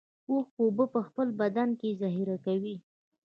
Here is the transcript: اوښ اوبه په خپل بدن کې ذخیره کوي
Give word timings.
اوښ 0.31 0.47
اوبه 0.61 0.85
په 0.93 0.99
خپل 1.07 1.27
بدن 1.41 1.69
کې 1.79 1.97
ذخیره 2.01 2.37
کوي 2.45 2.75